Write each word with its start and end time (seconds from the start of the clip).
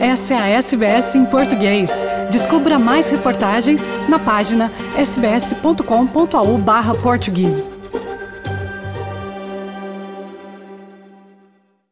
Essa 0.00 0.34
é 0.34 0.38
a 0.38 0.48
SBS 0.48 1.14
em 1.14 1.24
português. 1.26 2.02
Descubra 2.30 2.78
mais 2.78 3.10
reportagens 3.10 3.86
na 4.08 4.18
página 4.18 4.72
sbs.com.au/português. 4.96 7.70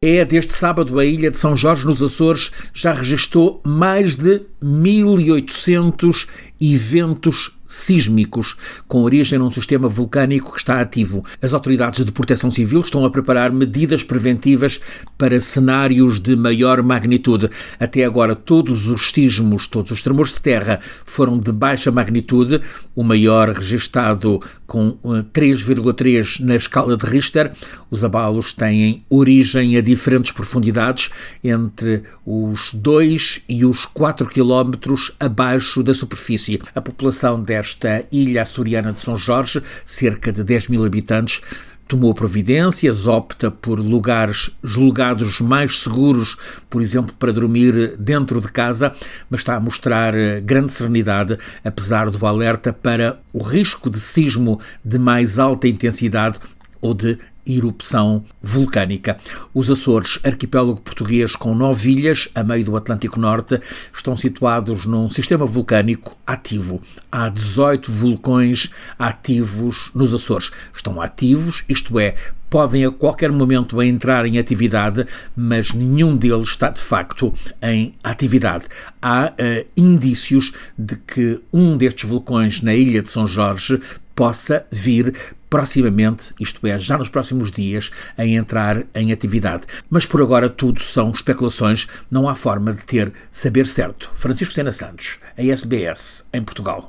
É 0.01 0.23
deste 0.23 0.55
sábado 0.55 0.97
a 0.97 1.03
ilha 1.03 1.29
de 1.29 1.37
São 1.37 1.53
Jorge 1.55 1.85
nos 1.85 2.01
Açores 2.01 2.51
já 2.73 2.93
registrou 2.93 3.61
mais 3.65 4.15
de 4.15 4.41
1800 4.63 6.25
eventos 6.59 7.51
sísmicos 7.69 8.57
com 8.87 9.03
origem 9.03 9.37
num 9.37 9.51
sistema 9.51 9.87
vulcânico 9.87 10.53
que 10.53 10.57
está 10.57 10.81
ativo. 10.81 11.23
As 11.39 11.53
autoridades 11.53 12.03
de 12.03 12.11
proteção 12.11 12.49
civil 12.49 12.81
estão 12.81 13.05
a 13.05 13.11
preparar 13.11 13.51
medidas 13.51 14.03
preventivas 14.03 14.81
para 15.15 15.39
cenários 15.39 16.19
de 16.19 16.35
maior 16.35 16.81
magnitude. 16.81 17.47
Até 17.79 18.03
agora, 18.03 18.35
todos 18.35 18.87
os 18.87 19.11
sismos, 19.11 19.67
todos 19.67 19.91
os 19.91 20.01
tremores 20.01 20.33
de 20.33 20.41
terra 20.41 20.79
foram 21.05 21.37
de 21.37 21.51
baixa 21.51 21.91
magnitude, 21.91 22.59
o 22.95 23.03
maior 23.03 23.49
registado 23.49 24.41
com 24.65 24.97
3,3 25.31 26.39
eh, 26.39 26.43
na 26.43 26.55
escala 26.55 26.97
de 26.97 27.05
Richter. 27.05 27.51
Os 27.91 28.03
abalos 28.03 28.51
têm 28.51 29.05
origem 29.07 29.77
a 29.77 29.81
diferentes 29.81 30.31
profundidades, 30.31 31.11
entre 31.43 32.01
os 32.25 32.73
2 32.73 33.41
e 33.47 33.63
os 33.63 33.85
4 33.85 34.27
quilómetros 34.27 35.11
abaixo 35.19 35.83
da 35.83 35.93
superfície. 35.93 36.48
A 36.73 36.81
população 36.81 37.41
de 37.41 37.53
esta 37.53 38.03
ilha 38.11 38.43
açoriana 38.43 38.93
de 38.93 38.99
São 38.99 39.17
Jorge, 39.17 39.61
cerca 39.83 40.31
de 40.31 40.43
10 40.43 40.69
mil 40.69 40.85
habitantes, 40.85 41.41
tomou 41.89 42.13
providências, 42.13 43.07
opta 43.07 43.49
por 43.49 43.79
lugares 43.79 44.51
julgados 44.63 45.41
mais 45.41 45.79
seguros, 45.79 46.37
por 46.69 46.83
exemplo, 46.83 47.15
para 47.17 47.33
dormir 47.33 47.97
dentro 47.97 48.39
de 48.39 48.47
casa, 48.47 48.93
mas 49.27 49.41
está 49.41 49.55
a 49.55 49.59
mostrar 49.59 50.13
grande 50.41 50.71
serenidade, 50.71 51.35
apesar 51.65 52.11
do 52.11 52.25
alerta 52.27 52.71
para 52.71 53.19
o 53.33 53.41
risco 53.41 53.89
de 53.89 53.99
sismo 53.99 54.59
de 54.85 54.99
mais 54.99 55.39
alta 55.39 55.67
intensidade 55.67 56.39
ou 56.81 56.93
de 56.93 57.17
erupção 57.45 58.23
vulcânica. 58.41 59.17
Os 59.53 59.69
Açores, 59.69 60.19
arquipélago 60.23 60.81
português 60.81 61.35
com 61.35 61.55
nove 61.55 61.91
ilhas 61.91 62.29
a 62.35 62.43
meio 62.43 62.65
do 62.65 62.77
Atlântico 62.77 63.19
Norte, 63.19 63.59
estão 63.93 64.15
situados 64.15 64.85
num 64.85 65.09
sistema 65.09 65.45
vulcânico 65.45 66.15
ativo. 66.25 66.81
Há 67.11 67.29
18 67.29 67.91
vulcões 67.91 68.69
ativos 68.97 69.91
nos 69.95 70.13
Açores. 70.13 70.51
Estão 70.73 71.01
ativos, 71.01 71.63
isto 71.67 71.99
é, 71.99 72.15
podem 72.49 72.85
a 72.85 72.91
qualquer 72.91 73.31
momento 73.31 73.81
entrar 73.81 74.25
em 74.25 74.37
atividade, 74.37 75.05
mas 75.35 75.73
nenhum 75.73 76.15
deles 76.15 76.49
está 76.49 76.69
de 76.69 76.81
facto 76.81 77.33
em 77.61 77.93
atividade. 78.03 78.65
Há 79.01 79.31
uh, 79.31 79.67
indícios 79.77 80.51
de 80.77 80.95
que 80.95 81.39
um 81.53 81.77
destes 81.77 82.09
vulcões 82.09 82.61
na 82.61 82.73
ilha 82.73 83.01
de 83.01 83.09
São 83.09 83.27
Jorge 83.27 83.79
possa 84.15 84.65
vir 84.71 85.13
proximamente, 85.49 86.33
isto 86.39 86.65
é, 86.67 86.77
já 86.77 86.97
nos 86.97 87.09
próximos 87.09 87.51
dias, 87.51 87.91
a 88.17 88.25
entrar 88.25 88.83
em 88.93 89.11
atividade. 89.11 89.63
Mas 89.89 90.05
por 90.05 90.21
agora 90.21 90.49
tudo 90.49 90.81
são 90.81 91.09
especulações, 91.11 91.87
não 92.11 92.29
há 92.29 92.35
forma 92.35 92.73
de 92.73 92.83
ter 92.85 93.11
saber 93.31 93.67
certo. 93.67 94.11
Francisco 94.15 94.53
Sena 94.53 94.71
Santos, 94.71 95.19
a 95.37 95.41
SBS, 95.41 96.25
em 96.33 96.41
Portugal. 96.41 96.85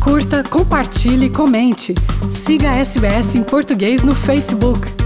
Curta, 0.00 0.44
compartilhe, 0.44 1.30
comente. 1.30 1.94
Siga 2.30 2.70
a 2.70 2.76
SBS 2.76 3.34
em 3.34 3.42
português 3.42 4.02
no 4.02 4.14
Facebook. 4.14 5.03